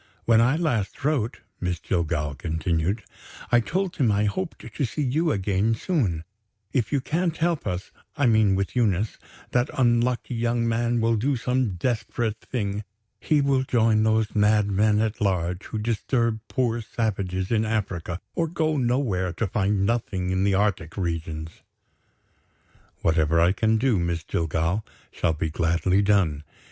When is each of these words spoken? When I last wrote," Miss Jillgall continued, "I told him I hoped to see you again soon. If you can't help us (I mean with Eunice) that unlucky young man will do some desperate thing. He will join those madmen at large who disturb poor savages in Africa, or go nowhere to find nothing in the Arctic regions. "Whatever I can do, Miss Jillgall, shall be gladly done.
When 0.25 0.41
I 0.41 0.55
last 0.55 1.03
wrote," 1.05 1.41
Miss 1.59 1.79
Jillgall 1.79 2.33
continued, 2.33 3.03
"I 3.51 3.59
told 3.59 3.97
him 3.97 4.11
I 4.11 4.25
hoped 4.25 4.73
to 4.73 4.83
see 4.83 5.03
you 5.03 5.31
again 5.31 5.75
soon. 5.75 6.23
If 6.73 6.91
you 6.91 7.01
can't 7.01 7.37
help 7.37 7.67
us 7.67 7.91
(I 8.17 8.25
mean 8.25 8.55
with 8.55 8.75
Eunice) 8.75 9.19
that 9.51 9.69
unlucky 9.77 10.33
young 10.33 10.67
man 10.67 11.01
will 11.01 11.15
do 11.17 11.35
some 11.35 11.75
desperate 11.75 12.39
thing. 12.41 12.83
He 13.19 13.41
will 13.41 13.61
join 13.61 14.01
those 14.01 14.33
madmen 14.33 14.99
at 15.01 15.21
large 15.21 15.65
who 15.65 15.77
disturb 15.77 16.39
poor 16.47 16.81
savages 16.81 17.51
in 17.51 17.63
Africa, 17.63 18.19
or 18.33 18.47
go 18.47 18.77
nowhere 18.77 19.31
to 19.33 19.45
find 19.45 19.85
nothing 19.85 20.31
in 20.31 20.43
the 20.43 20.55
Arctic 20.55 20.97
regions. 20.97 21.61
"Whatever 23.03 23.39
I 23.39 23.51
can 23.51 23.77
do, 23.77 23.99
Miss 23.99 24.23
Jillgall, 24.23 24.83
shall 25.11 25.33
be 25.33 25.51
gladly 25.51 26.01
done. 26.01 26.41